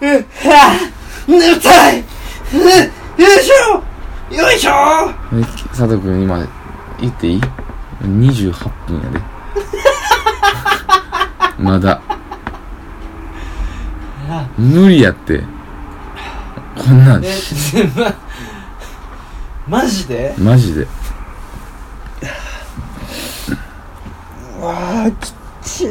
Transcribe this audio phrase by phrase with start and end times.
[0.00, 4.34] うはぁ眠たいうんよいしょ。
[4.34, 4.70] よいしょ。
[5.34, 6.48] え佐藤君今
[7.00, 7.40] 言っていい
[8.02, 8.52] ?28
[8.86, 9.20] 分やで。
[11.62, 12.00] まだ。
[14.56, 15.42] 無理やって。
[16.78, 17.24] こんなん。
[17.24, 17.30] え
[19.68, 20.34] まマジで？
[20.38, 20.86] マジで。
[24.60, 25.32] うわあきっ
[25.62, 25.90] ちい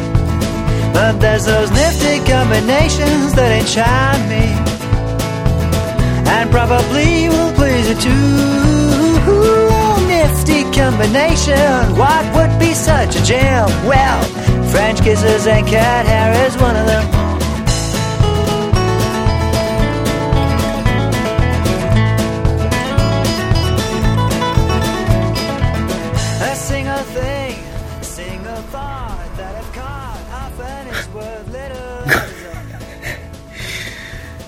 [0.93, 4.45] But there's those nifty combinations that enchant me,
[6.29, 8.91] and probably will please you too.
[9.23, 13.69] Oh, nifty combination, what would be such a gem?
[13.85, 14.23] Well,
[14.71, 17.20] French kisses and cat hair is one of them.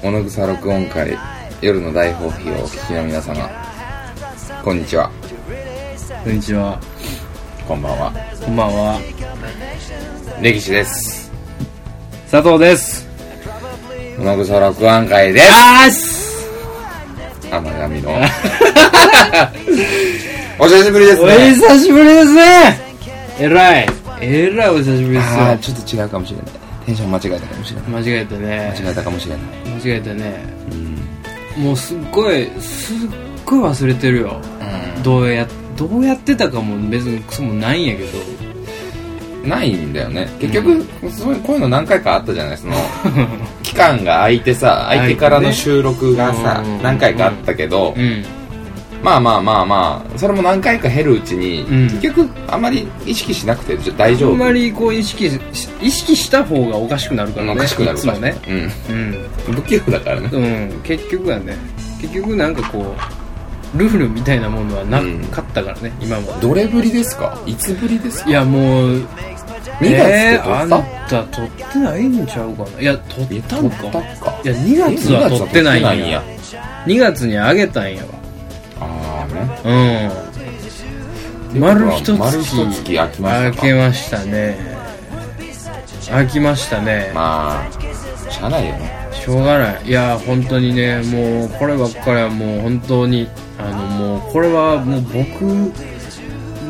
[0.03, 1.17] 小野草録音会
[1.61, 3.49] 夜の大放棄をお聞きの皆様。
[4.61, 5.09] こんにちは。
[6.25, 6.77] こんにちは。
[7.65, 8.11] こんばんは。
[8.43, 8.99] こんばんは。
[10.41, 11.31] 歴史です。
[12.29, 13.07] 佐藤です。
[14.17, 15.39] 小野草録音会で
[15.89, 16.49] す。
[17.49, 18.11] 甘神の。
[20.59, 22.77] お久しぶりですおね久しぶりですね。
[23.39, 23.87] えらい。
[24.19, 27.89] えらいお久しぶりですああよちょっと違うかもしれないテンション間違えたかもしれない。
[27.91, 28.73] 間違えたね。
[28.79, 29.45] 間違えたかもしれない。
[29.83, 30.45] 間違えたね。
[31.57, 31.63] うん。
[31.63, 32.97] もうすっごいすっ
[33.45, 34.41] ごい忘れてるよ。
[34.99, 35.47] うどうや
[35.77, 38.19] どうやってたかも別にクソもないんやけど。
[39.47, 40.27] んないんだよね。
[40.39, 42.73] 結局、そういうこういうの何回かあったじゃないその
[43.61, 46.81] 期間が空いてさ空いてからの収録がさ、うん。
[46.81, 48.23] 何回かあったけど、うん
[49.03, 51.89] まあまあまあまあそれも何回か減るうちに、うん。
[51.99, 54.31] 結局あまり意識しなくて大丈夫。
[54.31, 55.39] あんまりこう意識し
[55.81, 57.51] 意識した方がおかしくなるからね。
[57.51, 58.35] おかしくなるいつもね。
[58.47, 58.55] うん。
[58.55, 59.53] うん。
[59.55, 60.29] 不器用だからね。
[60.31, 61.57] うん、結局はね
[62.01, 62.95] 結局なんかこ
[63.75, 66.47] うルールみたいなものはなかったからね、今まで。
[66.47, 67.37] どれぶりですか？
[67.45, 68.29] いつぶりですか？
[68.29, 69.07] いやもう
[69.79, 72.79] 2月あんた撮ってないんちゃうかな？
[72.79, 73.75] いや撮ったんか。
[74.45, 75.91] いや2月は撮ってないんや。
[75.93, 76.23] え二月は撮ってないんや。
[76.85, 78.22] 2月にあげたんやわ
[79.63, 79.71] う
[81.57, 81.61] ん。
[81.61, 83.53] 丸一月丸一月空きましたか？
[83.53, 84.73] 空けましたね。
[86.09, 87.71] 空きましたね、まあ
[88.31, 89.09] しゃあないよね。
[89.13, 89.85] しょうがない。
[89.85, 93.77] いや本当にねもうこればっかりはもう本当にあの
[94.17, 95.71] もうこれはもう僕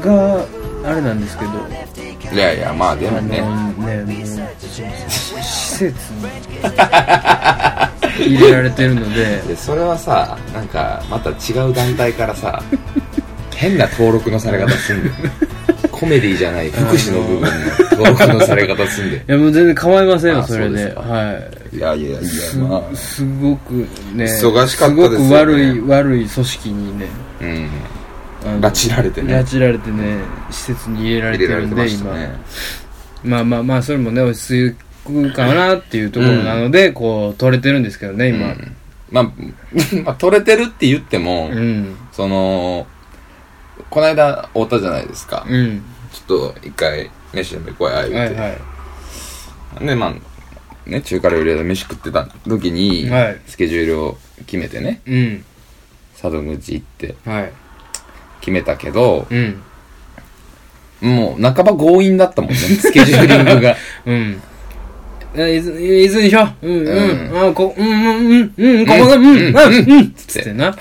[0.05, 0.45] が
[0.85, 1.51] あれなんですけど。
[2.33, 3.37] いやいやまあでもね。
[3.37, 4.05] ねもう
[5.41, 6.21] 施設に
[8.17, 9.41] 入れられてるので。
[9.47, 12.61] でそれはさなんかまた違う団体からさ
[13.55, 15.09] 変な登録のされ方すんで。
[15.91, 17.47] コメディじゃない福祉の部分の
[17.91, 19.17] 登録のされ方すんで。
[19.27, 20.93] いやもう全然構いませんよあそれで。
[20.95, 21.39] は
[21.71, 21.79] い。
[21.79, 22.95] やいやいやすまあ。
[22.95, 23.73] すごく
[24.13, 25.15] ね忙しかったですよね。
[25.15, 27.07] すごく悪い悪い組織にね。
[27.41, 27.69] うん。
[28.59, 29.33] 拉致られてね。
[29.33, 30.17] 拉致られてね
[30.49, 32.33] 施設に入れられてるんで入れられてました今ね。
[33.23, 38.47] まあまあまあそれもね落ち着くかなっていうところなので、こう取れてるんですけどね今。
[38.47, 38.75] うん。
[39.11, 39.23] まあ、
[40.03, 41.95] まあ取れてるって言っても、うん。
[42.11, 42.87] その
[43.89, 45.83] この間会ったじゃないですか、うん。
[46.11, 48.57] ちょっと一回飯でも行こうや言うて、はいは
[49.81, 53.41] でまあね中華料理屋で飯食ってた時に、はい。
[53.47, 55.45] スケジュールを決めてねいうん。
[56.13, 57.51] 佐渡口行ってはい。
[58.39, 59.61] 決めたけどうん。
[61.01, 63.75] もう半ば強引だったもんねスケジューリングが。
[64.05, 64.15] うん。
[64.15, 64.52] え
[65.35, 66.67] いずいずにしよう。
[66.67, 68.53] うんうん、うあこうんうんうん。
[68.55, 69.15] うんここだ。
[69.15, 69.25] うん。
[69.25, 69.55] うんうん。
[69.55, 69.91] うん。
[69.91, 70.13] うん。
[70.13, 70.75] つってな。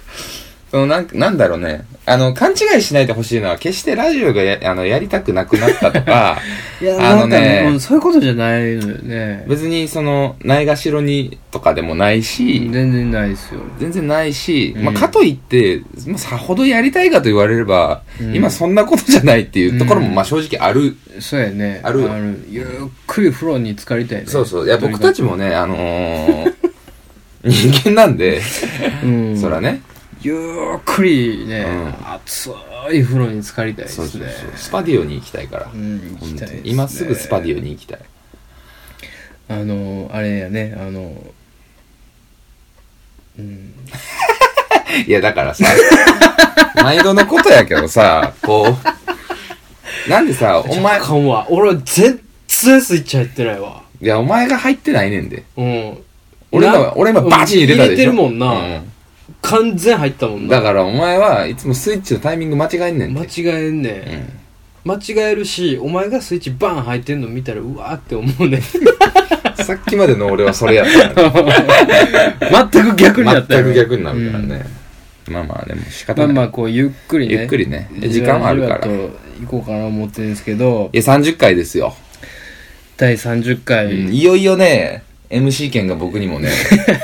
[0.70, 6.38] そのなんなんだろうねあの勘違いしないでほしいのは決してラジオがやあのやりたくなくなったとか
[6.80, 9.44] いやあのねそういうことじゃないのよね。
[9.48, 13.60] 別にそのないがしろにとかでもないし、全然ないですよ。
[13.78, 14.84] 全然ないし、うん。
[14.84, 18.36] まあ、かといって、まあ、さほどやりたいかと言われれば、うん。
[18.36, 20.14] 今そんなことじゃないっていうところもうん。
[20.14, 21.80] まあ正直ある、そうやね。
[21.82, 22.08] ある。
[22.48, 22.64] ゆっ
[23.06, 24.24] くり風呂に浸かりたいね。
[24.26, 24.66] そうそう。
[24.66, 26.54] いや僕たちもねあのー
[27.44, 28.40] 人間なんで、
[29.04, 29.38] うん。
[29.38, 29.80] そらね
[30.22, 30.34] ゆ
[30.76, 32.12] っくりね、うん。
[32.14, 32.50] 熱
[32.92, 34.08] い風呂に浸かりたいですね。
[34.08, 34.50] そうそうそう。
[34.56, 38.00] スパディオに行きたいから、うん行きたいです、ね、今すぐスパディオに行きたい。
[39.48, 41.22] あのあれやねあの
[43.38, 43.72] うん。
[45.06, 45.64] いや、だからさ、
[46.82, 48.74] 毎度のことやけどさ、こ
[50.06, 51.46] う、なんでさ、お前、かんわ。
[51.50, 52.18] 俺は全
[52.48, 53.82] 然スイッチ入ってないわ。
[54.00, 55.42] いや、お前が入ってないねんで。
[55.56, 55.98] うん。
[56.52, 57.90] 俺俺今バチン入れたでしょ。
[57.90, 58.46] 入れてるもんな。
[58.46, 58.92] うん
[59.46, 60.56] 完全入ったもんな。
[60.56, 63.40] だからお前はいつもスイッチのタイミング間違えんねん間て。
[63.40, 64.28] 違えんね
[64.84, 64.92] うん。
[64.92, 68.60] 間違えるしお前がスイッチバン入ってんの見たらうわーって思うね
[69.64, 71.54] さっきまでの俺はそれやったからね。
[72.72, 74.66] 全く逆になったよ全く逆になるからね。
[75.28, 76.34] まあまあ、でも仕方ない。
[76.34, 77.34] まあまあこうゆっくりね。
[77.34, 77.88] ゆっくりね。
[78.08, 78.80] 時間はあるから。
[78.82, 80.90] じわじわと行こうかな思ってるんですけど。
[80.92, 81.96] いや、30回ですよ。
[82.96, 84.12] 第30回、うん。
[84.12, 86.50] いよいよね、MC 権が僕にもね、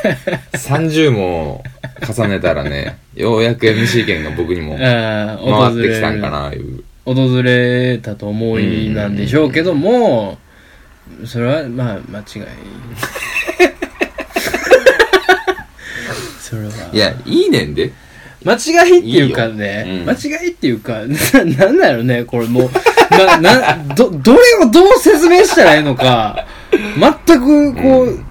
[0.54, 1.62] 30も
[2.06, 6.84] 重ねたらね、ようやく MC 権が僕にも回ってれきたんかな、いう。
[7.04, 10.38] 訪れたと思いなんでしょうけども、
[11.24, 12.26] それはまあ間違い。
[16.40, 16.70] それは。
[16.92, 17.92] いや、いいねんで。
[18.44, 18.56] 間違
[18.88, 20.00] いっていうかねいいよ。
[20.02, 20.08] うん。
[20.08, 20.16] 間違
[20.46, 22.70] いっていうかななんだろうねこれもう。
[23.10, 26.46] ななどどれをどう説明したらいいのか
[27.26, 28.26] 全くこう、うん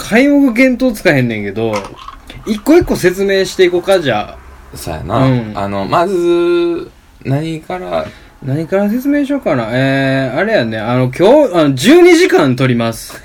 [0.00, 1.74] 皆目見当つかへんねんけど
[2.46, 4.36] 一個一個説明していこうかじゃ
[4.72, 4.76] あ。
[4.76, 5.18] そうやな。
[5.26, 5.52] うん。
[5.56, 6.90] あの、まず、
[7.24, 8.06] 何から、
[8.42, 9.68] 何から説明しようかな。
[9.72, 10.78] えー、あれやね。
[10.78, 13.20] あの今日あの12時間撮ります。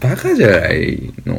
[0.00, 1.38] バカじゃないの。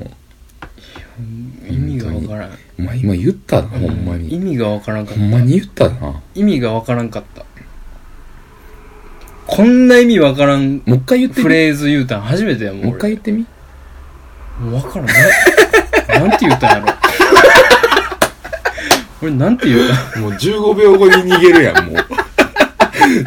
[1.67, 2.51] 意味がわからん。
[2.79, 4.39] お前今言ったな、ほんま意に。
[4.39, 6.21] 味がわからんかったほんまに言ったな。
[6.35, 7.43] 意味がわからんかった
[9.47, 11.43] こんな意味わからんもう一回言ってみ。
[11.43, 13.45] フレーズ言うたん初めてやもんもう一回言ってみ。
[14.61, 15.13] 俺もうわからんな
[16.29, 16.93] なんて言ったんやろ？
[19.23, 21.95] 俺なんて言うたもう15秒後に逃げるやん、もう。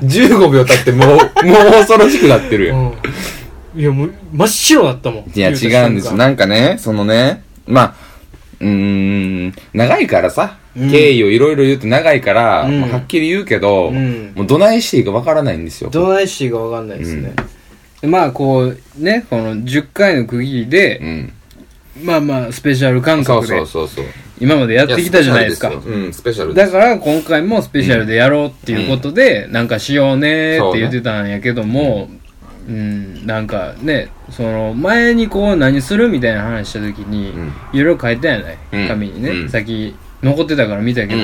[0.05, 1.27] 15秒経ってもう、もう
[1.73, 2.79] 恐ろしくなってるやん。
[2.79, 2.93] うん
[3.73, 5.53] いやもう真っ白だったもんいや、違
[5.87, 7.95] うんですなんかね、そのね、まあ、
[8.61, 10.91] うん、長いからさ、うん。
[10.91, 12.81] 経緯をいろいろ言うと長いから、うん。
[12.81, 14.33] まあはっきり言うけど、うん。
[14.37, 15.65] もうどないしていいかわからないん。
[15.65, 15.91] ですよ。
[15.91, 16.89] どないしていいかわかん。
[16.89, 17.33] ないですね、
[18.03, 21.33] でまあこうねこの10回の区切りで、ん。
[22.05, 24.05] まあまあスペシャル感覚でそうそうそう。
[24.41, 26.73] 今までやってきたじゃないですかスペシャルようん、スペシャルです。
[26.73, 29.69] だから今回もスペシャルでやろうっていうことで、なん。
[29.69, 31.29] かしようねって言ってたん。
[31.29, 32.09] やけども、
[32.69, 38.89] うん、なんかね、その前にこう何するみたいな話した時にうん、いろいろ書いたやない、うん。
[38.89, 39.49] 紙にね、うん。
[39.49, 41.21] さっき残ってたから見たけうん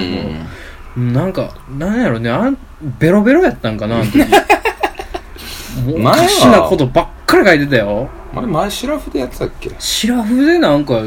[0.96, 1.08] どうん。
[1.08, 2.58] も、なんか、なんやろね、あん
[2.98, 4.18] ベロベロやったんかな、あの時。
[5.86, 8.08] もうおかしなことばっかり書いてたよ。
[8.34, 9.70] あれ、前シラフでやってたっけ？
[9.78, 11.02] シラフでなんか、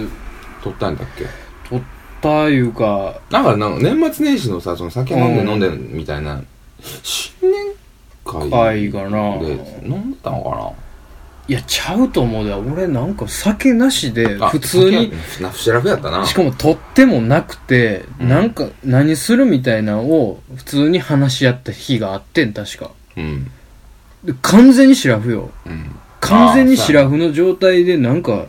[0.63, 1.25] 撮ったんだっけ？
[1.69, 1.81] 撮っ
[2.21, 6.41] たいうか、だからなんか年末年始のさ、その酒飲んでうん飲んでみたいな、
[7.01, 7.51] 新年
[8.31, 9.53] 会会かなで
[9.83, 10.73] 飲んでたのか
[11.47, 12.53] いや、ちゃうと思うで。
[12.53, 16.23] 俺なんか酒なしで、普通に、酒なシラフやったな。
[16.23, 22.91] しかも取ってもなくて、うんなんか何するみたいなのを普通に話し合った日があってん、確か。
[23.17, 23.49] うん。
[24.23, 25.49] で完全にシラフよ。
[25.65, 25.95] うん。
[26.19, 28.45] 完全にシラフの状態でなんか、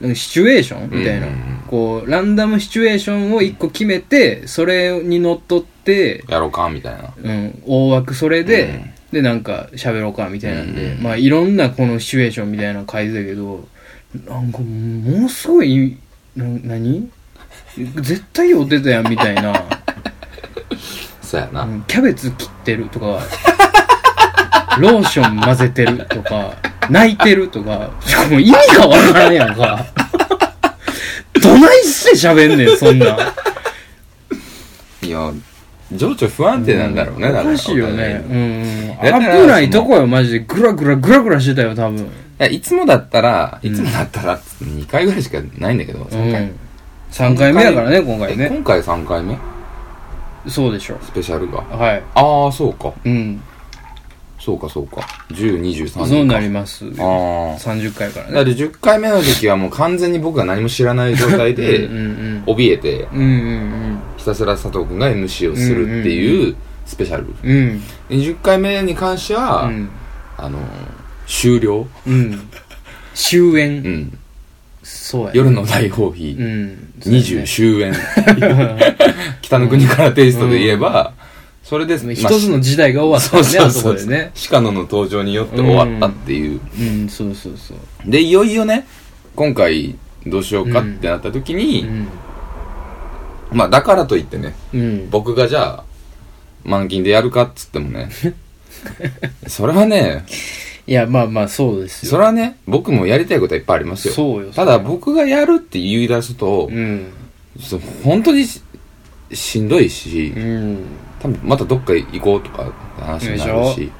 [0.00, 0.90] なんかシチュエーション？
[0.90, 1.62] みたいなうんうんうん。
[1.68, 7.14] こう、ランダムシチュエーションを一個決めて、それにのっとって、やろうか、みたいな。
[7.16, 13.66] うん、大枠それで、うんで、なんか喋ろうかみたいなんで、うんまあいろんなこのシチュエーションみたいなの書いてたけど、
[14.26, 15.98] なんかものすごい、
[16.36, 17.10] な、何？
[17.76, 19.52] 絶対酔ってたやんみたいな、
[21.22, 21.62] そうやな。
[21.62, 23.20] うんキャベツ切ってるとか、
[24.78, 26.56] ローション混ぜてるとか、
[26.88, 27.90] 泣いてるとか、
[28.30, 29.86] もう意味がわからんやんか。
[31.40, 33.18] どないして喋んねん、そんなん。
[35.02, 35.32] いや、
[35.92, 37.48] 情緒不安定なんだろうね、だから。
[37.48, 38.24] おかしいよね。
[38.28, 38.88] うん。
[39.02, 40.40] だから危ないとこよ、マジで。
[40.40, 41.98] グラグラグラグラしてたよ、多分。
[41.98, 42.06] い
[42.38, 46.44] や、いつもだったら、うんいつもだったら、2回ぐらいしかないんだけど、う3回。
[46.44, 46.52] ん。
[47.10, 48.44] 3回目やからね、今回ね。
[48.44, 49.36] え今回3回目？
[50.48, 50.98] そうでしょ。
[51.02, 51.58] スペシャルが？
[51.58, 52.02] はい。
[52.14, 52.92] ああ、そうか。
[53.04, 53.42] うん。
[54.38, 55.02] そうか、そうか。
[55.32, 56.06] 10、23か。
[56.06, 56.86] そうなります。
[56.98, 57.58] ああ。
[57.58, 58.32] 30回からね。
[58.32, 63.20] だって10回目の時はもう完全に僕が何も知らない状態でうん、うん怯えて、うん。
[63.20, 67.34] うんうんひたすら佐藤くんが MC をするっていうスペシャル。
[67.42, 67.82] うん。
[68.10, 68.18] うん。
[68.18, 69.88] 20回目に関しては、うん。
[70.36, 70.58] あの、
[71.26, 71.88] 終了。
[72.06, 72.48] うん。
[73.14, 73.80] 終う焉。
[73.80, 74.18] ん。
[74.82, 75.32] そうや。
[75.34, 76.38] 夜の大放棄。
[76.38, 76.92] うん。
[77.00, 77.94] 20終焉。
[79.40, 81.14] 北の国からテイストで言えば、
[81.64, 84.32] それで、まあ一つの時代が終わったそうね、あそそうそうこでね。
[84.50, 86.60] 鹿野の登場によって終わったっていう。
[86.78, 88.10] うん、そうそうそう。
[88.10, 88.86] で、いよいよね、
[89.34, 89.94] 今回
[90.26, 92.08] どうしようかってなった時に、うん。
[93.52, 95.10] まあだからといってね、うん。
[95.10, 95.84] 僕がじゃあ、
[96.64, 98.10] 満勤でやるかっつってもね、
[99.46, 100.24] それはね、
[100.86, 102.10] いや、まあまあ、そうですよ。
[102.10, 104.14] それはね、僕もやりたいことはいっぱいありますよ。
[104.14, 104.52] そうよ。
[104.52, 107.06] ただ僕がやるって言い出すと、うん。
[108.02, 108.62] 本当にし
[109.32, 110.78] しんどいし、うん。
[111.20, 113.92] 多分またどっか行こうとか話になるでし、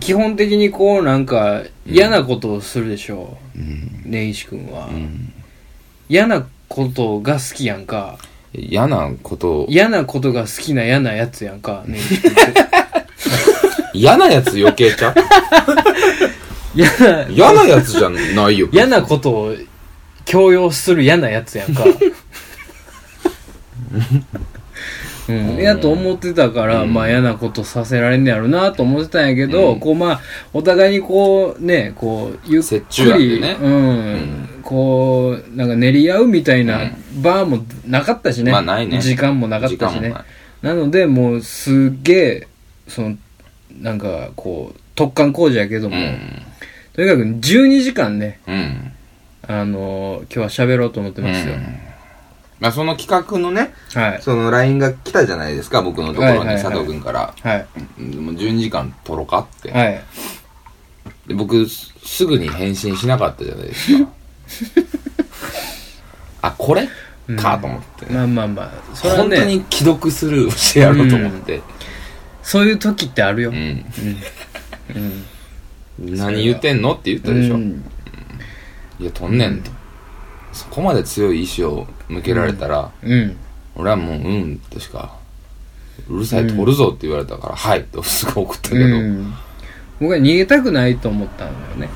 [0.00, 3.36] 基本的にこう、なんか、嫌なことをするでしょ？
[3.56, 4.08] うんう。
[4.08, 4.86] 根岸君は。
[4.86, 5.32] うん
[6.08, 8.18] 嫌なことが好きやんか。
[8.54, 12.40] 嫌なことを、嫌なことが好きな嫌なやつやんか、根岸君って。
[13.94, 15.14] 嫌なやつ余計ちゃう？
[16.74, 18.68] 嫌な、嫌なやつじゃないよ。
[18.72, 19.54] 嫌なことを
[20.24, 21.84] 強要する嫌なやつやんか。
[25.28, 26.92] うん、やと思ってたから、うん。
[26.92, 29.80] まあ嫌なことさせられんねやろなと思ってたんやけど、うん。
[29.80, 30.20] こうまあ、
[30.52, 33.56] お互いにこうね、こう、ゆっ折くり、ね。
[33.60, 38.52] うん、こう、なんか練り合うみたいな場もなかったしね。
[38.52, 40.24] まあないね時間もなかっ時たしね間もない。
[40.62, 42.48] なので、もうすっげえ、
[42.88, 43.16] その、
[43.80, 46.42] なんかこう、突貫工事やけども、うん。
[46.94, 48.92] とにかく12時間ね、うん。
[49.46, 51.54] あのー今日は喋ろうと思ってますよ。
[52.58, 54.22] まあその企画のね、はい。
[54.22, 57.34] その LINE が来たじゃないですか、僕のところにはいはいはい佐藤君から。
[57.42, 57.66] はい。
[57.98, 59.70] うんもう12時間撮ろうかって。
[59.70, 60.00] はい。
[61.26, 64.10] で僕、すすぐに返信しなかったじゃないですか。
[66.42, 66.88] あ、これ？
[67.28, 68.06] うんかと思って。
[68.12, 71.62] まあまあまあ、それは本当ね、に既読スルーしてやろうと思って。
[72.42, 73.50] そういう時ってあるよ。
[73.50, 73.84] うん。
[76.00, 76.16] うん。
[76.16, 77.54] 何言ってんのって言ったでしょ。
[77.54, 77.84] うん
[78.98, 79.70] いや、撮んねんと。
[80.52, 83.36] そこまで強い意志を向けられたら、うん。
[83.74, 85.16] 俺はもう、うんとしか、
[86.08, 89.34] うるさい、撮るぞって言われたから、はいってすぐ送ったけど、うん。
[90.00, 91.88] 僕は逃げたくないと思ったんだよね。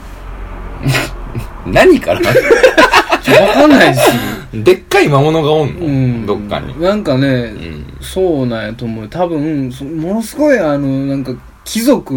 [1.66, 2.20] 何から？
[2.20, 4.16] わかんないですよ。
[4.64, 6.26] でっかい魔物がおんの、うん。
[6.26, 6.80] どっかに。
[6.80, 7.84] なんかね、うん。
[8.00, 9.08] そうなんやと思う。
[9.08, 12.14] 多分、そものすごいあの、なんか、貴族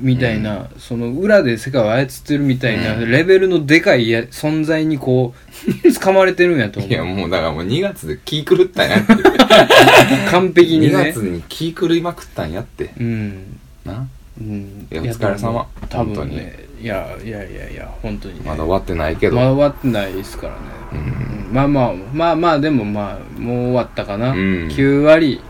[0.00, 5.34] みたいな、その裏で世界を操ってるみたいな、うんレベルのでかいや存在にこ
[5.66, 7.06] う、掴まれてるんやと思いや、う。
[7.06, 9.14] もうだからもう2月で気狂ったんやって。
[10.30, 11.16] 完璧に2ね月。
[11.18, 12.90] に気狂いまくったんやって。
[12.98, 13.58] うん。
[13.84, 14.06] な。
[14.40, 14.86] うん。
[14.90, 16.63] いやお疲れ様多本当に分ね。
[16.84, 18.42] いや、いやいやいや、本当にね。
[18.44, 19.36] まだ終わってないけど。
[19.36, 20.58] まだ終わってないですからね。
[20.92, 20.98] うん。
[20.98, 24.32] うんまあまあ、まあまあ、でもまあ、もう終わったかな。
[24.32, 24.36] うん
[24.68, 25.40] 9割、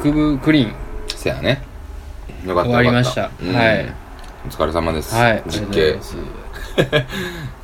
[0.00, 0.72] クブクリーン。
[1.08, 1.60] せやね。
[2.46, 3.92] よかった終わりましたうんはい
[4.46, 5.14] お疲れ様です。
[5.14, 5.42] はい。
[5.48, 5.98] 実刑。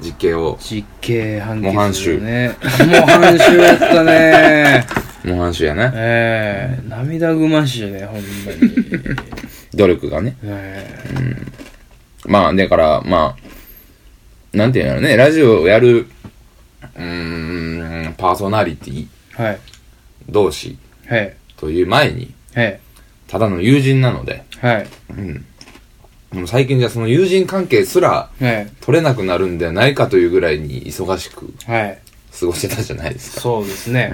[0.00, 1.72] 実刑を、実刑判決、ね。
[1.72, 4.86] 模範囚もう半囚やったね。
[5.24, 5.90] 模範囚やね。
[5.94, 8.26] ええ涙ぐましいね、ほんまに。
[9.74, 10.36] 努力がね。
[10.42, 10.86] え
[12.26, 13.36] まあ、だから、ま
[14.52, 16.06] あ、なんていうのね、ラジオをやる、
[16.96, 19.06] うーん、パーソナリティ
[19.38, 19.58] えはい。
[20.28, 20.78] 同士
[21.08, 21.36] はい。
[21.56, 22.80] という前に、はい。
[23.28, 24.86] ただの友人なので、はい。
[25.10, 25.44] うん。
[26.32, 28.66] もう最近じゃその友人関係すらはい。
[28.80, 31.98] 取れなくなるんではないかというぐらいに忙しくはい。
[32.38, 33.40] 過ごしてたじゃないですか。
[33.40, 34.10] そうですね。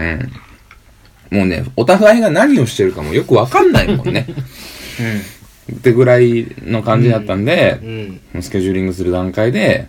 [1.33, 1.39] うん。
[1.39, 4.27] もうね、お互いが何をしてるかもよくわかんないもんね。
[5.71, 8.21] ってぐらいの感じだったんで、うん。
[8.35, 8.43] うん。
[8.43, 9.89] スケジューリングする段階で、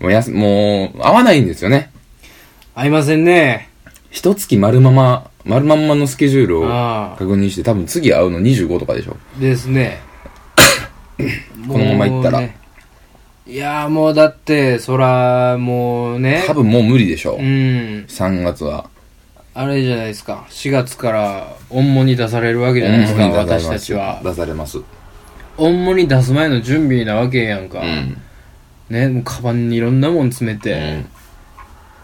[0.00, 1.92] もうやす、もう、合わないんですよね。
[2.74, 3.68] 合いませんね。
[4.10, 6.64] 一月丸まま、丸まんまのスケジュールを。
[7.16, 9.16] 確認して、多分次会うの25とかでしょ。
[9.38, 10.00] ですね。
[11.68, 12.42] このまま行ったら
[13.46, 16.44] いやーもうだって、そら、もうね。
[16.46, 17.36] 多分もう無理でしょ。
[17.38, 18.06] うん。
[18.08, 18.88] 3月は。
[19.52, 20.46] あれじゃないですか。
[20.48, 24.20] 4月から、音もに出されるわけじゃないですか、私たちは。
[24.24, 24.78] 出されます。
[25.56, 27.80] 音もに出す前の準備なわけやんか。
[27.80, 28.16] うん。
[28.90, 31.06] ね、もうカバンにいろんなもん詰めうて、ん。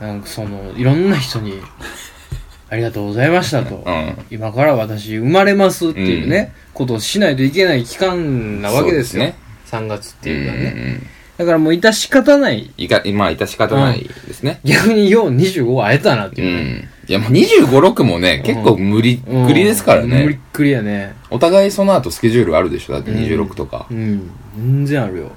[0.01, 1.55] なんかその、いろんな人に、
[2.71, 3.83] ありがとうございましたと。
[3.85, 4.15] うん。
[4.31, 9.25] 今から私生まれますっていうね、ことをしないといけない期間なわけですよ。
[9.67, 10.63] そうで3月っていうのはね。
[10.63, 11.01] ね。
[11.37, 12.71] だからもう致し方ない。
[12.77, 14.61] いか、まあ、致し方ないですね。
[14.63, 16.63] 逆によう25会えたなってういうね。
[16.63, 16.89] ん。
[17.09, 20.41] いや、もう25、6もね、結構無理くりですから無理っね。
[20.53, 21.15] くりやね。
[21.31, 22.95] お互いその後スケジュールあるでしょ？
[22.95, 23.95] だって26とかう。
[23.95, 24.31] ん。
[24.57, 25.31] 全然あるよ。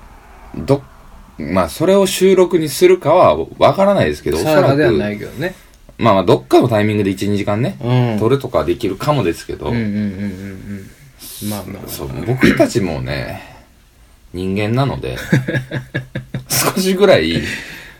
[0.56, 0.82] ど、
[1.38, 5.56] まあ、それを収録にするかはわからないですけど、おそら定かではなく、いけどね。
[5.98, 8.20] まあまあ、どっかのタイミングで1、2時間ね、うん。
[8.20, 9.94] 撮るとかはできるかもですけど、うんうんうんうん
[11.44, 11.50] うん。
[11.50, 11.88] まあまあ。
[11.88, 13.42] そう、僕たちもね、
[14.34, 15.18] 人間なので、
[16.76, 17.42] 少しぐらい、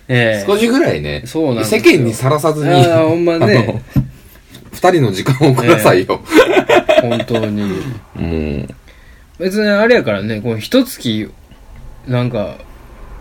[0.08, 3.82] ええ少しぐらいね、そうなん世間にさらさずに、いやほんまね
[4.84, 6.20] 二人の時間をくださいよ。
[7.02, 7.62] 本当に。
[8.16, 8.68] もう、
[9.40, 11.32] 別にあれやからね、この一月、
[12.06, 12.58] なんか、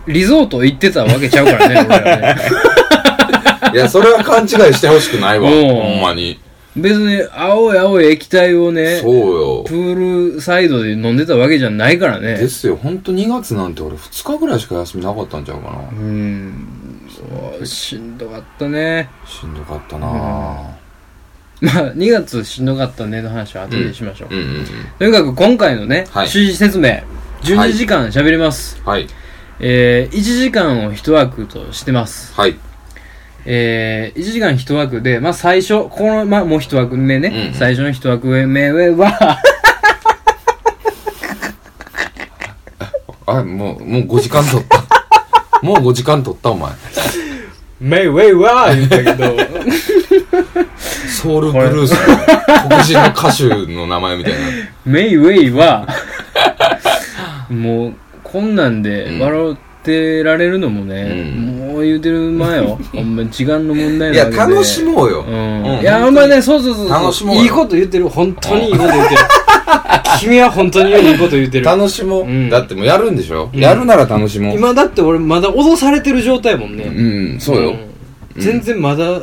[0.05, 2.41] リゾート行ってたわけちゃうからね、 俺らね。
[3.73, 6.37] いや、それは勘違いしてほしくないわ、うんほんまに。
[6.75, 9.73] 別に青い青い液体をね、そうよプ。
[9.73, 12.35] ールサイドで飲んでたわけじゃないからね。
[12.35, 15.77] ですよ、ほんと2月なんて俺2日ぐらいしか休みなかったんちゃうかな。
[15.91, 17.07] うん。
[17.59, 19.09] うわしんどかったね。
[19.25, 20.82] しんどかったなぁ。
[21.63, 24.35] まあ、2月しんどかったねの話は後でしましょう。
[24.35, 24.65] うんうんうん。
[24.99, 27.03] とにかく今回のね、はい趣旨説明、
[27.43, 28.81] 12時間喋ります。
[28.83, 29.07] はい。
[29.61, 32.33] えー、1時間を1枠としてます。
[32.33, 32.57] はい。
[33.45, 39.39] えー、1時間1枠で、まあ最初、この、まあもう1枠目ね、うん最初の1枠目は、
[43.25, 44.83] あ、もう、もう5時間取った。
[45.61, 46.71] もう5時間取った、お前。
[47.79, 49.37] メイウェイは言ったけど、
[51.23, 51.97] ソウルブルースの
[52.67, 54.39] 黒人の歌手の名前みたいな。
[54.85, 55.87] メイウェイは、
[57.49, 57.93] もう、
[58.25, 62.77] こんなんでうん笑ってられるのもね、うんもう言うてる前よ。
[62.93, 64.55] ほんま時間の問題いや、なわけで。
[64.55, 65.25] 楽しもうよ。
[65.25, 65.63] うん。
[65.63, 67.01] うんいや、ほんまね、そうそうそうそう。
[67.01, 68.09] 楽しもうよいいこと言ってる。
[68.09, 69.21] 本当にいいこと言ってる。
[70.19, 71.65] 君は本当にいいこと言ってる。
[71.65, 72.23] 楽しもう。
[72.23, 74.55] うんだってもうやるんでしょ、うんやるなら楽しもう。
[74.57, 76.83] 今だって俺まだ脅されてる状態もんね。
[76.83, 76.89] う
[77.35, 77.71] ん、そうよ。
[77.71, 77.77] ん
[78.37, 79.21] 全然まだ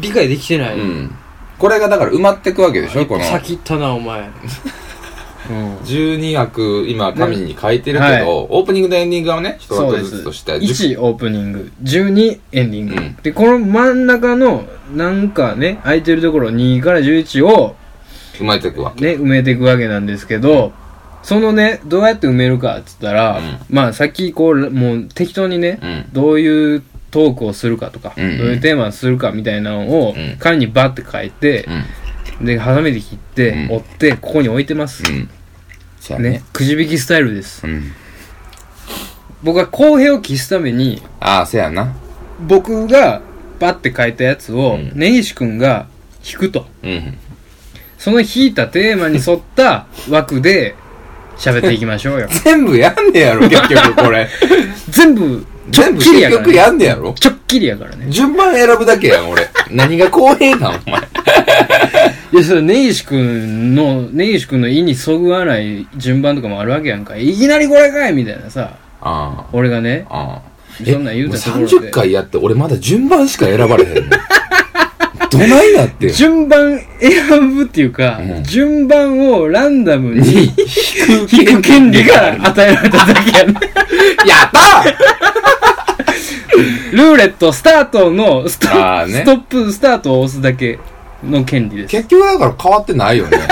[0.00, 0.74] 理解できてない。
[0.74, 1.10] うん。
[1.58, 3.24] これがだから埋まってくわけでしょこの。
[3.24, 4.30] 先行ったな、お前。
[5.50, 5.76] うん。
[5.78, 10.10] 12枠、今、紙に書いてるけど、はいオープニングとエンディングはね、一枠そうです。
[10.10, 12.94] ずつとして、10 1オープニング、12エンディング。
[12.94, 17.76] うんで、この真ん中の、なんかね、空いてるところ2から11を、
[18.38, 19.04] 埋まっていくわけ。
[19.04, 20.72] ね、埋めていくわけなんですけど、
[21.22, 26.04] そのね、どうやって埋めるかっつったら、うんまあさっきこう、もう適当にね、うん。
[26.12, 26.82] どういう
[27.16, 31.66] トークをするかとか、うんうんどういうテーマをするかみたいなのをうん、紙にバッて書いて
[32.38, 32.44] う、ん。
[32.44, 35.02] で、ハサミで切って、うん折って、ここに置いてます。
[35.10, 35.30] うん。
[35.98, 36.42] そうやねね。。
[36.52, 37.66] くじ引きスタイルです。
[37.66, 37.90] うん。
[39.42, 41.94] 僕は公平を期すために、ああ、せやな。
[42.38, 43.22] 僕が
[43.60, 45.86] バッて書いたやつを、うん根岸くんが
[46.30, 46.66] 引くと。
[46.82, 47.16] うん。
[47.96, 50.74] その引いたテーマに沿った 枠で
[51.38, 52.28] 喋っていきましょうよ。
[52.44, 54.28] 全部やんねやろ、結局これ。
[54.90, 57.12] 全部、全部結局やんねやろ？
[57.14, 58.06] ちょっきりやからね。
[58.08, 59.48] 順番選ぶだけやん、俺。
[59.70, 61.00] 何が公平なん、お前。
[62.32, 67.16] いや、それ、根岸くんの、根岸くんの意にそぐわない順番とかもあるわけやんか。
[67.16, 70.18] いきなりこれかいみたいなさ、あ俺がね、あ。
[70.18, 70.56] ああ。
[70.84, 74.02] そんなん言うたところで30回やって、俺まだ順番しか選ばれへんの？
[75.30, 76.10] どないなって。
[76.10, 80.52] 順番選ぶっていうか、うん順番をランダムにに、
[81.32, 83.54] 引く権利が与えられただけやね。
[84.26, 84.84] やった
[86.92, 90.78] ルーレットスタートのスト,、あーねストップスタートを押すだけ
[91.24, 91.90] の権利です。
[91.90, 93.38] 結局だから変わってないよね。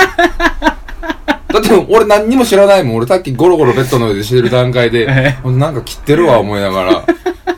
[1.54, 2.96] だって俺何にも知らないもん。
[2.96, 7.04] 俺さっきゴロゴロベッドの上でしてる段階でえ、俺なんか切ってるわ思いながら、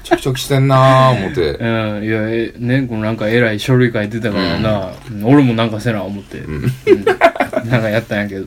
[0.02, 1.52] ちょきちょきしてんなー思って。
[1.52, 1.64] う
[2.00, 4.90] ん、いや、え、ね、このなんか偉い書類書いてたからな、
[5.24, 6.72] 俺もなんかせな思って、うん
[7.70, 8.46] なんかやったんやけど。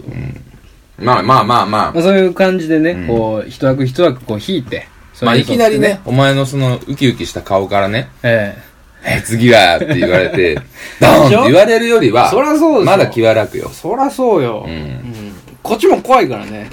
[0.99, 2.01] まあまあまあまあまあ、。
[2.01, 4.87] そういう感じでね、うんこう、一枠一枠こう引いて。
[5.19, 8.55] そまあいきなりね、、お前のそのウキウキした顔からね、え
[9.03, 10.55] え、次はって言われて、
[11.01, 13.75] ドーンって言われるよりは、そらそうまだ気は楽よえ。。
[13.75, 14.63] そらそうよ。
[14.65, 15.35] ううんん。
[15.61, 16.69] こっちも怖いからね。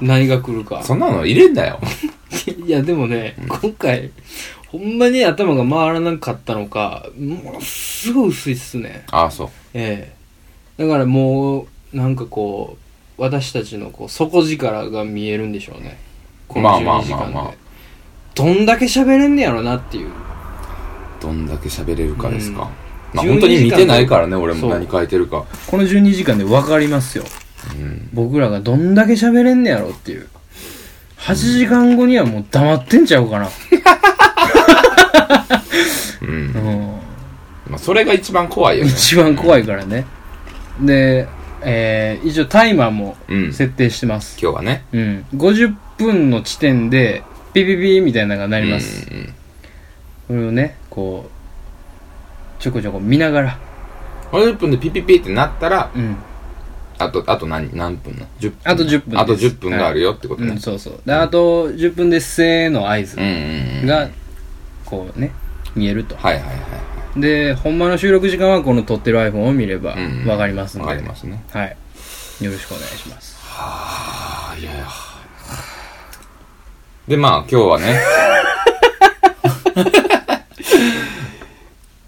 [0.00, 0.82] 何が来るか。
[0.82, 1.78] そんなの入れんだよ。
[2.66, 4.10] いや、でもね、今回、
[4.68, 9.04] ほんまに頭が回らなかったのか、ものすごい薄いっすね。
[9.10, 9.48] ああ、そう。
[9.74, 10.10] え
[10.78, 12.78] えだからもう、なんかこ
[13.18, 15.98] う、私たちのこう底力が見えるんでしょうね。
[16.48, 17.34] このまあまあ12時間で。
[17.34, 17.63] まあまあ
[18.34, 20.10] どんだけ喋れんねやろなっていう。
[21.20, 22.62] どんだけ喋れるかですか。
[22.62, 25.44] うんまあ12本当に見てないからね、俺も何書いてるか。
[25.68, 27.24] この12時間で分かりますよ。
[27.78, 28.10] うん。
[28.12, 30.28] 僕らがどんだけ喋れんねやろっていう。
[31.18, 33.48] 8時間後にはもう黙ってんちゃうかな。
[36.22, 36.32] うんう。
[36.32, 37.00] ん。
[37.70, 38.90] まあそれが一番怖いよね。
[38.90, 40.06] 一番怖いからね。
[40.80, 41.28] で、
[41.62, 43.52] えー、一応タイマーもうん。
[43.52, 44.36] 設定してます。
[44.42, 44.84] 今日はね。
[44.92, 45.24] うん。
[45.36, 47.22] 50分の地点で、
[47.54, 49.08] ピピピみたいなのが鳴ります。
[49.10, 49.34] うんうん
[50.26, 53.58] これをね、こう、ちょこちょこ見ながら、
[54.32, 56.16] 50分でピピピってなったら、うん。
[56.96, 58.56] あと、あと何、何分な ?10 分。
[58.64, 60.58] あと10分あと10分があるよってことねうん、。
[60.58, 61.00] そうそう。
[61.04, 63.86] で、あと10分でせーの合図うんうんうん。
[63.86, 64.08] が、
[64.86, 65.32] こうね、
[65.74, 66.16] 見えると。
[66.16, 66.50] はいはいは
[67.16, 67.20] い。
[67.20, 70.86] で、ほんまの収録時間はこの撮ってる iPhone を見ればうんうんわかりますんで。
[70.86, 71.44] わかりますね。
[71.50, 71.76] はい。
[72.40, 73.36] よろしくお願いします。
[73.42, 75.13] ああ、いやいや。
[77.08, 78.00] で、まあ今日はね。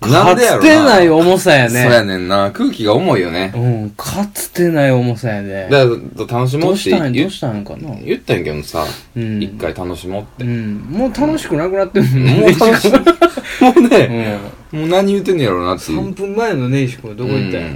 [0.00, 2.16] なんでやろかつてない重さやそうやね。
[2.16, 2.50] ねんな。
[2.52, 3.52] 空気が重いよね。
[3.56, 5.66] うん、かつてない重さやね。
[5.68, 5.90] だか
[6.32, 7.06] ら、楽しもうっどうしてたん？
[7.06, 7.92] ど言うしたんかな？
[8.04, 8.84] 言ったんやけどさ、
[9.16, 10.44] うん一回楽しもうって。
[10.44, 10.76] うん。
[10.90, 12.20] もう楽しくなくなってるも。
[12.36, 13.64] もう楽しもう。
[13.64, 14.38] もううね、
[14.72, 14.78] ん。
[14.78, 15.98] もう何言ってんねやろうなっていう。
[15.98, 17.66] 3分前のネイシ君どこ行ったんや？
[17.66, 17.70] う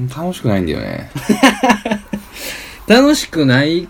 [0.00, 1.10] ん楽しくないんだよね。
[2.88, 3.86] 楽しくない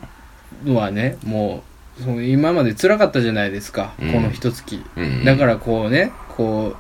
[0.65, 1.66] のはね、もう、
[2.03, 4.83] その今まで辛かったじゃないですか、うんこの一月。
[4.97, 5.25] うん。
[5.25, 6.75] だからこうね、こ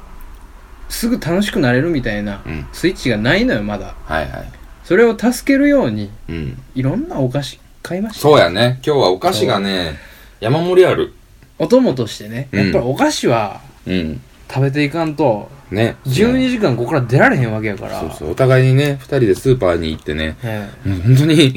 [0.88, 2.66] う、すぐ楽しくなれるみたいなうん。
[2.72, 3.94] スイッチがないのよ、まだ。
[4.04, 4.52] はいはい。
[4.84, 6.62] それを助けるように、うん。
[6.74, 8.20] いろんなお菓子買いました。
[8.20, 8.80] そうやね。
[8.84, 9.98] 今日はお菓子がね、
[10.40, 11.14] 山盛りある。
[11.58, 14.20] お供としてね、うんやっぱりお菓子はうん。
[14.48, 15.96] 食べていかんと、ね。
[16.06, 18.00] 12時間ここから出られへんわけやから。
[18.00, 18.30] そうそう。
[18.32, 21.54] お互いにね、二人でスーパーに行ってね、えもう本当に、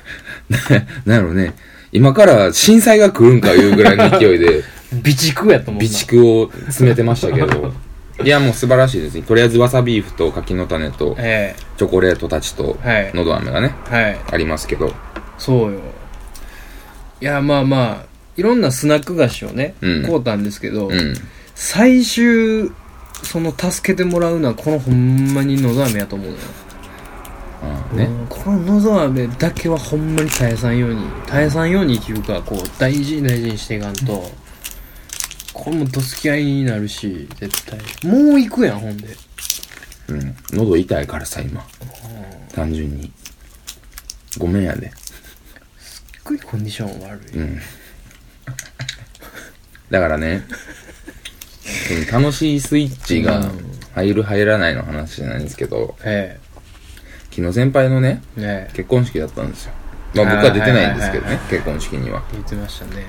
[0.48, 0.58] な
[1.04, 1.54] なんやろうね、
[1.92, 5.88] 今から震災が来るんかいうぐらいの勢いで、え 備蓄やと思うな。
[5.88, 7.72] 備蓄を詰めてましたけど、
[8.24, 9.22] いや、もう素晴らしいですね。
[9.22, 14.18] とりあえずわさビーフと柿の種と、えチョコレートたちと、はいのど飴がね、えはい。
[14.32, 14.92] ありますけど、
[15.38, 15.80] そうよ。
[17.20, 21.14] いや、まあまあ、いろんなスナック菓子をね、うん買うたんですけど、うん。
[21.54, 22.70] 最終、
[23.22, 26.42] その助けてもらうのはこのほんまにのど飴やと思うのよ。
[27.62, 34.30] うんこののど飴だけはほんまに絶えさんように、絶えさんようにっていうか、こう、大事に大事にしていかんと、
[35.52, 37.78] これもどつき合いになるし、絶対。
[38.10, 39.08] もう行くやん、ほんで。
[40.08, 40.36] うん。
[40.52, 41.62] 喉痛いからさ、今。
[42.52, 43.12] 単純に。
[44.38, 44.90] ごめんやで。
[45.78, 47.36] すっごいコンディション悪い。
[47.36, 47.60] うん。
[49.90, 50.44] だからね、
[52.08, 53.50] その楽しいスイッチが
[53.94, 56.38] 入る入らないの話じゃないんですけど、え
[57.40, 59.72] 昨日先輩のね、えねえ結婚式だったんですよ。
[60.14, 62.22] まあ僕は出てないんですけどはいね、結婚式には。
[62.32, 63.06] 言ってましたね。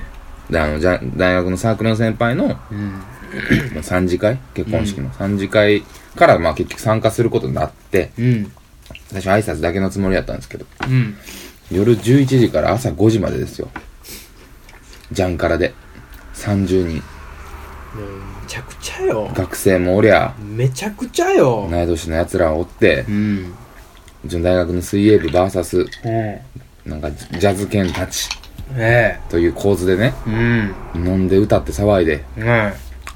[0.48, 2.92] で、あの、じゃ大学のサークルの先輩の、うん。
[2.92, 4.38] まあ3次会？
[4.54, 5.82] 結婚式の3次会
[6.16, 8.52] から、まあ結局参加することになって、うん。
[9.08, 11.16] 最初挨拶だけのつもりだったんですけど、うん。
[11.70, 13.68] 夜11時から朝5時までですよ。
[15.10, 15.74] ジャンカラで。
[16.34, 17.02] 30人。
[17.94, 19.30] めちゃくちゃよ。
[19.34, 21.68] 学生もおりゃ、めちゃくちゃよ。
[21.70, 23.54] 同い年の奴らおってう、ん。
[24.24, 26.42] うちの大学の水泳部 VS、え
[26.86, 28.28] なんかジャズ犬たち
[28.76, 29.18] え。
[29.28, 30.74] という構図でね、うん。
[30.94, 32.72] 飲んで歌って騒いで、うん。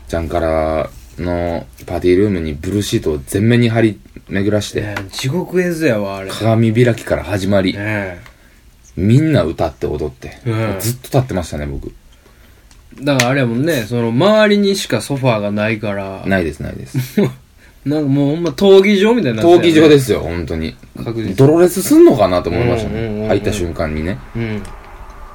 [0.09, 6.31] ジャンカラのパーティールームにブルーシートを全面に張り巡らして、ええ地獄絵図やわ、あれ。
[6.31, 8.21] 鏡開きから始まり、え
[8.97, 11.88] みんな歌って踊って、うんずっと立ってましたね、僕。
[11.88, 13.05] え。
[13.05, 17.21] だからあれやもんね、その、周りにしかソファーがないから、ないです、ないです。
[17.87, 20.75] なんかもうほんま闘技場みたいにな闘技場ですよ、本当に。
[21.05, 23.29] 確実ドロレスすんのかなと思いましたうんうんうんうんね。
[23.29, 24.18] 入った瞬間にね。
[24.35, 24.62] うん。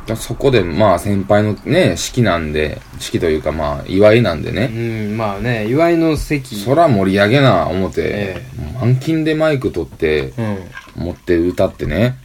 [0.06, 6.58] だそこで、まあ先輩のね、式なんで、式というかまあ祝いなんでうね、ん、まあね、祝いの席。
[6.58, 8.42] そら盛り上げな思ってえ、
[8.82, 10.58] 満勤でマイク取って、うん。
[11.06, 12.18] 持って歌ってね、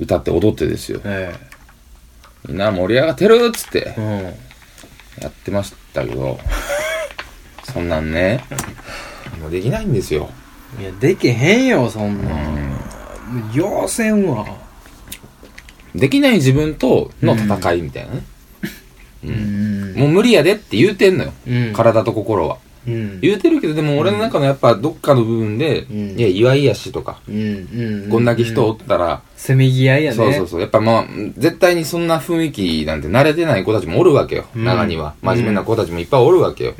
[0.00, 1.00] 歌って踊ってですよ。
[1.04, 1.34] え
[2.48, 4.00] みんな盛り上がってるっつってえ。
[4.00, 4.22] うん。
[5.20, 6.38] やってましたけど、
[7.72, 8.44] そんなんね、
[9.40, 10.30] もうできないんですよ。
[10.80, 12.78] いや、できへんよ、そんなん。
[13.54, 14.46] 要せんわ。
[15.94, 18.22] できない自分との戦いみたいなね。
[19.24, 19.94] うん。
[19.96, 21.32] もう無理やでって言うてんのよ。
[21.46, 21.72] うん。
[21.72, 22.58] 体と心は。
[22.86, 23.20] うん。
[23.20, 27.68] 言うてるけど、でも俺の中のやっぱどっかの部分で、うんいや、祝いやしとか、うん。
[28.04, 28.10] うん。
[28.10, 30.16] こんだけ人おったら、せめぎ合いやね。
[30.16, 30.60] そうそうそう。
[30.60, 31.06] やっぱまあ、
[31.36, 34.46] 絶対にそんな雰囲気なんて慣れてない子たちもおるわけよ。
[34.56, 35.14] うん中には。
[35.22, 36.74] 真面目な子たちもいっぱいおるわけよ。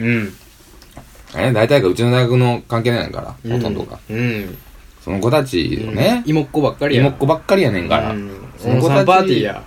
[1.35, 1.41] うん。
[1.41, 3.99] ね、大体がうちの大学の関係ないから、ほとんどが。
[4.11, 4.59] うん。
[5.01, 7.03] その子たちをね、芋っ子ばっかりや。
[7.03, 8.13] 妹っ子ばっかりやねんから。
[8.13, 8.31] うん。
[8.59, 9.63] その子たちパーティーや。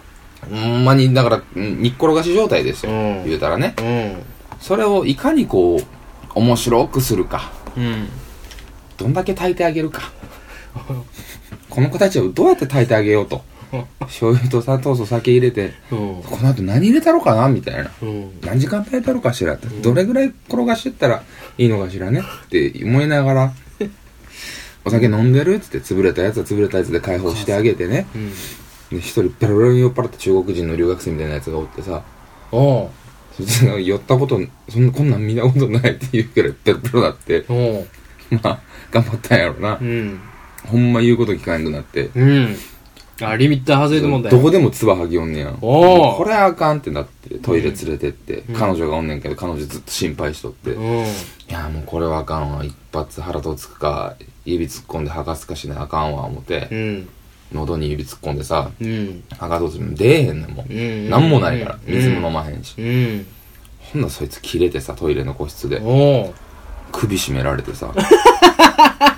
[0.49, 2.91] ほんまに、だから、うん煮っ転がし状態ですよ。
[2.91, 3.75] うん言うたらね。
[3.80, 4.23] うん。
[4.60, 5.84] それをいかにこう、
[6.36, 7.51] 面白くするか。
[7.75, 8.10] うん。
[8.97, 10.12] どんだけ炊いてあげるか。
[11.69, 13.43] この子たちをどうやって炊いてあげようと。
[14.01, 15.97] 醤油と砂糖と酒入れて、うん。
[16.23, 17.91] この後何入れたろかなみたいな。
[18.01, 18.32] うん。
[18.41, 19.67] 何時間炊いたろかしらって。
[19.67, 21.23] どれぐらい転がしてったら
[21.58, 23.54] いいのかしらねって思いながら、
[24.86, 28.08] お酒飲んでるっつって潰れたやつは潰れたやつで解放してあげてね。
[28.15, 28.30] うん。
[28.91, 32.04] で、一人ペロペロに酔っ払った中国人の留学生みたいなやつがおってさ、
[32.51, 32.89] おう。
[33.36, 37.45] そいつが酔ったこと、そんな、こんなん見たことないって言うからペロペロなって。
[38.32, 38.60] まあ、
[38.91, 39.84] 頑張ったんやろなう。
[39.84, 40.19] ん。
[40.65, 42.10] ほんま言うこと聞かんくなって。
[42.15, 42.56] うん。
[43.21, 44.36] あ、リミッター外れてもんだよ。
[44.38, 45.58] どこでも唾吐きおんねやん。
[45.62, 51.06] おーこれあかんってなって、トイレ連れてって、うん彼女がおんねんけど、彼女ずっと心配しとって、いうん。
[51.47, 52.63] やもうこれはあかんわ。
[52.65, 57.10] 一発腹とつくか、指突っ込んで吐かすかしなあかんわ、思って、うん。
[57.54, 59.23] 喉に指突っ込んでさ、うん。
[59.30, 60.71] 吐かそうするの出えへんねんもん。
[60.71, 61.10] うん。
[61.10, 62.75] なんもないから、うん水も飲まへんし。
[62.78, 63.25] うん。
[63.93, 66.34] ほんならそいつ切れてさ、トイレの個室で、おう。
[66.91, 67.93] 首絞められてさ。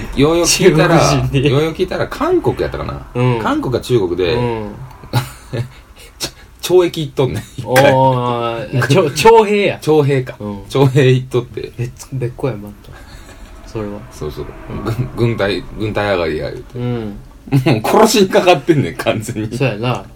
[0.00, 3.06] でようよく聞いたら、ようよく聞いたら韓国やったかな。
[3.14, 4.74] うん韓国か中国で、うん。
[6.60, 9.12] 懲役いっとんねん、 一お回。
[9.14, 9.78] 徴兵や。
[9.80, 10.36] 徴兵か。
[10.38, 10.62] うん。
[10.68, 11.72] 徴兵いっとって。
[11.78, 13.08] 別、別個や、また。
[13.68, 14.46] それはそうそう、
[15.14, 17.20] 軍軍隊軍隊上がりや言うてうん
[17.66, 20.06] もう殺しにかかってんねん完全にそうやな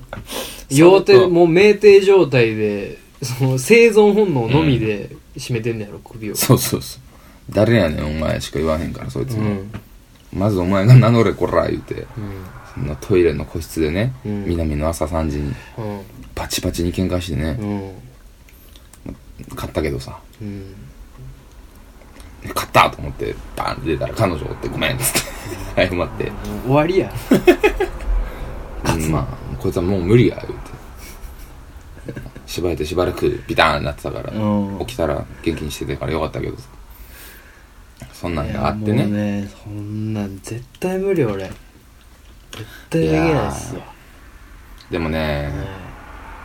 [0.71, 7.01] 要定もう酩酊状態でその生存本能のみで締めてんねやろ首をそうそうそう
[7.50, 9.72] 誰やねんお前しか言わへんからそいつも、うん。
[10.33, 11.94] まずお前が名乗れこら言うて。
[11.94, 12.07] うん。
[12.74, 14.44] そんなトイレの個室でね、うん。
[14.46, 16.00] 南の朝3時にうん。
[16.35, 17.92] パチパチに喧嘩してね、うん。
[19.50, 20.18] 勝ったけどさ。
[20.40, 20.74] うん。
[22.55, 25.12] 勝ったと思ってバーンって出たら彼女おってごめんっつっ
[25.74, 25.88] て。
[25.88, 26.33] 謝って。
[26.64, 27.12] 終わりや。
[28.94, 29.11] うん。
[29.12, 30.59] まあこいつはもう無理や言う
[32.14, 32.20] て。
[32.46, 34.78] 縛れてしばらくビターンになってたから、うん。
[34.81, 36.68] 起きたら元気にしててからよかったけどさ
[38.22, 41.44] そんなんがあってもうねねそんなん絶対無理俺。
[41.44, 43.82] 絶対できないっすよ。
[44.92, 45.50] でもね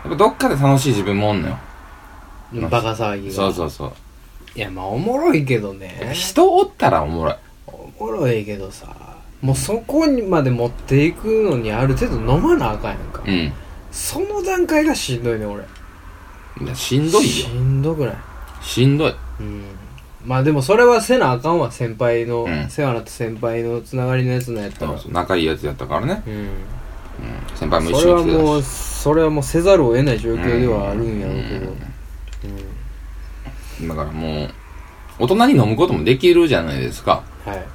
[0.04, 1.60] やっぱどっかで楽しい自分もおんのよ。
[2.54, 3.34] うんバカ騒ぎが。
[3.34, 3.94] そうそうそう。
[4.56, 6.12] いやまあおもろいけどね。
[6.14, 7.36] 人おったらおもろい。
[8.00, 8.88] おもろいけどさ
[9.42, 13.54] もうそこにまで持っていくのにある程度飲まなあかんやんか、うん。
[13.92, 15.64] その段階がしんどいね俺。
[16.66, 18.16] いやしんどいしよんどくない？
[18.64, 19.16] しんどい。
[19.42, 19.64] うん
[20.26, 22.70] まあでもそれはせなあかんわ先輩の、うん。
[22.70, 24.92] 世話になった先輩のつながりのやつのやったら。
[24.94, 26.34] そうそう仲いいやつやったからね、うん。
[26.34, 26.50] うん、
[27.56, 28.72] 先輩も一それは緒に来てもうたし。
[28.72, 31.76] それはもうせざるを得ない状況ではあるんやろうけど。
[33.88, 34.50] だからもう
[35.20, 37.24] 大人に飲むこともできるじゃないですか。
[37.46, 37.66] うんはい。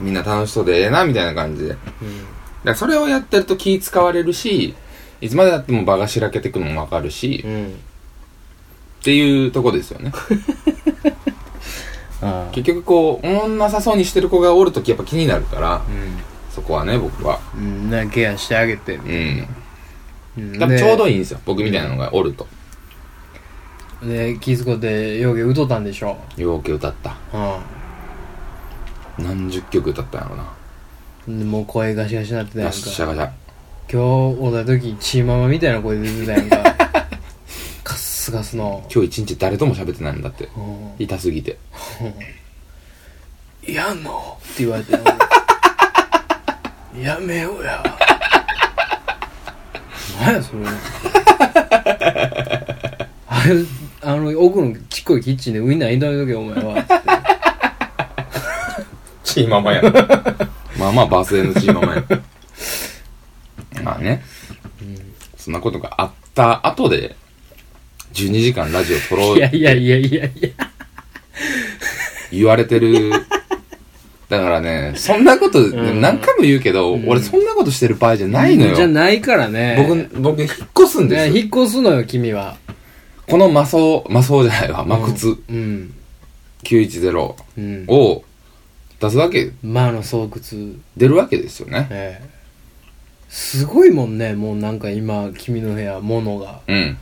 [0.00, 1.68] みんな楽しそうでええなみたいな感じで。
[1.70, 2.24] だかうん
[2.64, 4.74] らそれをやってると気使われるし
[5.20, 7.66] いつまでたっても場がしらけてくのもわかるし、うん。
[9.00, 10.12] っていうとこですよね
[12.52, 15.82] 結局こうおもんなさそうにしてる子がおるときやっぱ気になるから
[16.50, 17.40] そこはね僕は。
[17.54, 17.62] うん。
[17.62, 18.96] うんなケアしてあげて。
[18.96, 19.48] うん。
[20.38, 20.58] うん。
[20.58, 22.46] 多分ちょうどいいいんですよ僕みたいなのがおると。
[24.02, 26.16] で気づこってよけ歌ったんでしょ？
[26.36, 27.10] ようけ歌った。
[27.10, 27.16] う
[29.22, 30.44] 何十曲歌ったんやろな。
[31.34, 33.20] んでもう声ガシガシになってたやんガかシャガシ。
[33.20, 33.30] ャ
[33.92, 34.00] 今
[34.34, 36.89] 日おった時チーママみたいな声で出てたやんか
[38.30, 40.48] カッスガスの今日一日誰とも喋ってないんだって。
[40.56, 40.94] うん。
[40.98, 41.58] 痛すぎて。
[43.66, 44.38] やんの？
[44.40, 44.92] って言われて。
[47.02, 47.82] やめようや。
[50.20, 50.60] 何やそれ。
[53.26, 53.54] あれ
[54.02, 56.84] あの奥のちっこいキッチンでウインナー炒めとけお前は。
[59.24, 59.82] チーママや
[60.76, 62.04] まあまあバースデーのチーママや
[63.82, 64.22] まあね、
[65.36, 67.16] そんなことがあった後で
[68.14, 70.48] 12時間ラジオ撮ろういやいやいやいやいや。
[72.32, 73.10] 言われてる。
[74.28, 76.00] だからねそんなこと、ん。
[76.00, 78.74] 何回も言うけど、俺そんなことしてる場合じゃないのよ。
[78.76, 80.08] じゃないからね。
[80.12, 81.26] 僕僕引っ越すんです。
[81.26, 82.56] よね引っ越すのよ君は。
[83.26, 84.84] この魔装魔装じゃないわ。
[84.84, 85.94] 魔窟うん。
[86.62, 87.84] 910うん。
[87.88, 88.22] を
[89.00, 89.50] 出すわけ。
[89.62, 90.28] 魔の巣窟。
[90.96, 91.88] 出るわけですよね。
[91.90, 92.40] ええ
[93.28, 96.60] すごいもんねもうなんか今君の部屋物が。
[96.66, 96.98] うん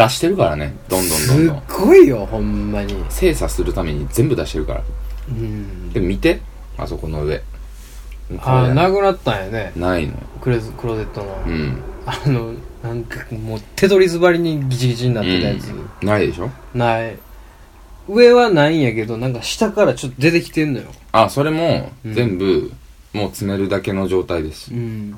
[0.00, 0.74] 出してるからね。
[0.88, 2.94] どんどんどんすっどんごいよほんまに。
[3.10, 4.82] 精査するために全部出してるから。
[5.28, 5.92] うん。
[5.92, 6.40] でも見て。
[6.78, 7.42] あそこの上。
[8.38, 9.72] あなくなったんやね。
[9.76, 10.12] ないの。
[10.14, 11.82] よクレズクローゼットの、うん。
[12.06, 16.06] あのなんかもうテトリス張りにギチギチになってたやつ、うん。
[16.06, 16.50] ないでしょ？
[16.74, 17.18] ない。
[18.08, 20.86] 上はないんやけどなんか下からちょっと出てきてんのよ。
[21.12, 22.14] あそれもうん。
[22.14, 22.72] 全部
[23.12, 24.72] もう詰めるだけの状態です。
[24.72, 25.14] うん。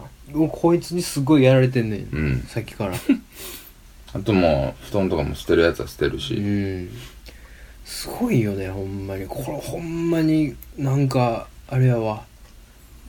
[0.51, 2.41] こいつにすごいやられてんねん、うん。
[2.49, 2.95] さっきから
[4.15, 6.89] あともう布団とかも捨てるやつは捨てるうしん。
[7.85, 9.27] すごいよねほんまに。
[9.27, 12.23] これほんまになんかあれやわ。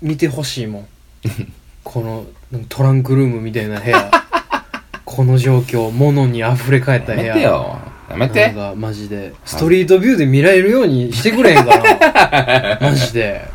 [0.01, 0.87] 見てほしいもん。
[1.83, 4.09] このなんかトランクルームみたいな部屋。
[5.05, 7.33] この状況物に溢れ返ったや部屋。
[7.35, 7.77] めてよ。
[8.09, 9.33] やめなんてかマジで。
[9.45, 12.79] ストリートビューで見られるようにしてくれへんかな。
[12.89, 13.45] マジで。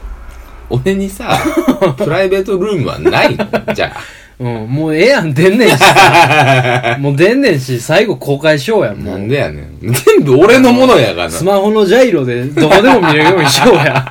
[0.71, 1.39] 俺にさ
[1.97, 3.75] プライベートルームはないの？
[3.75, 3.97] じゃ
[4.40, 4.66] うん。
[4.68, 5.81] もうええやん出んねんし。
[7.01, 9.14] もう出んねんし最後公開しようやあもう。
[9.14, 9.92] なんでやねん。
[9.92, 11.31] 全部俺のものやがな。
[11.31, 14.05] スマホのジャイロでどこでも見れるようにしようや